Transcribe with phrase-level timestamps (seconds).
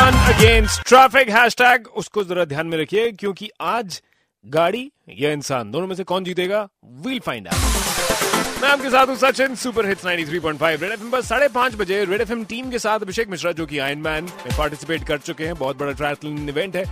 [0.00, 4.00] Run against traffic hashtag उसको जरा ध्यान में रखिए, क्योंकि आज
[4.44, 6.60] गाड़ी या इंसान दोनों में से कौन जीतेगा?
[6.84, 11.48] वील फाइंड आउट मैं आपके साथ हूँ Sachin super hits 93.5 Red FM पर साढ़े
[11.48, 15.04] पाँच बजे। रेड एफएम टीम के साथ अभिषेक मिश्रा, जो कि आयन मैन में पार्टिसिपेट
[15.04, 16.84] कर चुके हैं। बहुत बड़ा ट्रायथलन इवेंट है।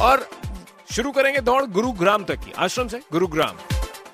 [0.00, 0.28] और
[0.92, 3.56] शुरू करेंगे दौड़ गुरुग्राम तक की। आश्रम से गुरुग्राम।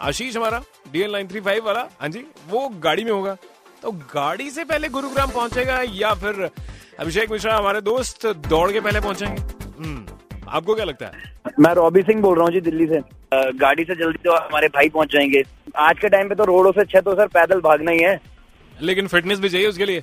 [0.01, 0.63] आशीष हमारा
[0.93, 3.37] डीएल नाइन थ्री फाइव वाला। हाँ जी, वो गाड़ी में होगा।
[3.83, 6.49] तो गाड़ी से पहले गुरुग्राम पहुंचेगा या फिर
[7.01, 9.43] अभिषेक मिश्रा हमारे दोस्त दौड़ के पहले पहुँचेंगे?
[9.79, 10.07] हम्म,
[10.49, 11.53] आपको क्या लगता है?
[11.61, 13.01] मैं रॉबी सिंह बोल रहा हूँ जी दिल्ली से।
[13.59, 15.43] गाड़ी से जल्दी तो हमारे भाई पहुँच जाएँगे।
[15.79, 18.21] आज के टाइम पे तो रोडों से छह तो सर पैदल भागना ही है।
[18.81, 20.01] लेकिन फिटनेस भी चाहिए उसके लिए?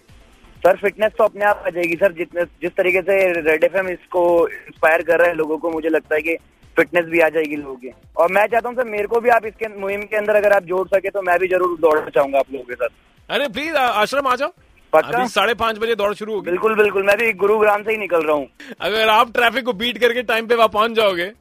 [0.66, 4.23] सर फिटनेस तो अपने आप आ जाएगी सर जितने जिस तरीके से रेड एफएम इसको
[4.48, 6.36] इंस्पायर कर रहा है लोगों को मुझे लगता है कि
[6.77, 9.45] फिटनेस भी आ जाएगी लोगों की। और मैं चाहता हूँ सर मेरे को भी आप
[9.45, 12.52] इसके मुहिम के अंदर अगर आप जोड़ सके तो मैं भी ज़रूर दौड़ना चाहूँगा आप
[12.53, 14.49] लोगों के साथ। अरे प्लीज़ आश्रम आ जाओ।
[14.93, 15.07] पक्का?
[15.09, 18.23] अभी साढ़े पाँच बजे दौड़ शुरू होगी। बिल्कुल बिल्कुल मैं भी गुरुग्राम से ही निकल
[18.23, 18.47] रहा हूँ।
[18.81, 21.31] अगर आप ट्रैफ़िक को बीट करके टाइम पे वहाँ पहुँच जाओगे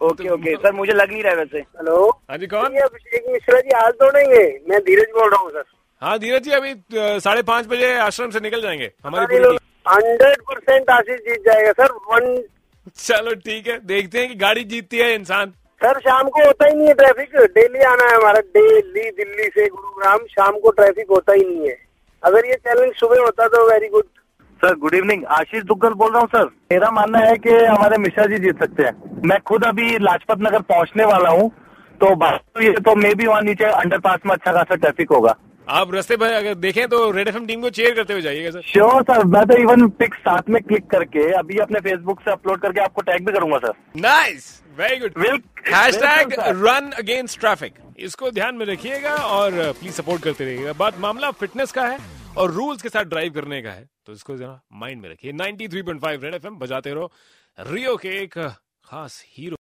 [0.00, 2.08] ओके ओके सर मुझे लग नहीं रहा है वैसे। हेलो?
[2.30, 2.74] हाँ जी कौन?
[2.74, 5.64] ये अभिषेक मिश्रा जी आज दौड़ेंगे मैं धीरज बोल रहा हूँ सर।
[6.02, 6.74] हाँ धीरज जी अभी
[7.20, 9.36] साढ़े पाँच बजे आश्रम से निकल जाएँगे। हमारी।
[9.86, 12.42] हंड्रेड परसेंट आशीष जीत जाएगा सर। वन
[12.96, 16.74] चलो ठीक है देखते हैं कि गाड़ी जीतती है इंसान। सर, शाम को होता ही
[16.74, 21.32] नहीं है ट्रैफ़िक डेली आना है हमारा डेली दिल्ली से गुरुग्राम, शाम को ट्रैफ़िक होता
[21.32, 21.76] ही नहीं है।
[22.22, 24.04] अगर ये चैलेंज सुबह होता तो very good
[24.60, 28.24] sir good evening Ashish Duggal बोल रहा हूँ, सर। मेरा मानना है कि हमारे मिश्रा
[28.26, 31.50] जी जीत सकते हैं। मैं खुद अभी लाजपत नगर पहुँचने वाला हूँ
[32.00, 35.34] तो बात तो ये तो मे भी वहाँ नीचे अंडरपास में अच्छा खासा ट्रैफ़िक होगा।
[35.68, 38.62] आप रस्ते पर अगर देखें तो रेड एफएम टीम को चेयर करते हुए जाइएगा सर
[38.62, 42.60] श्योर सर मैं तो इवन पिक साथ में क्लिक करके अभी अपने फेसबुक से अपलोड
[42.60, 46.38] करके आपको टैग भी करूँगा sir nice very good welcome, sir.
[46.38, 51.72] Run against traffic इसको ध्यान में रखिएगा और प्लीज़ सपोर्ट करते रहिएगा। बात मामला फिटनेस
[51.72, 51.98] का है
[52.36, 56.22] और रूल्स के साथ ड्राइव करने का है। तो इसको जरा माइंड में रखिए। 93.5
[56.22, 57.12] रेड एफएम बजाते रहो।
[57.58, 58.38] रियो के एक
[58.84, 59.54] खास हीरो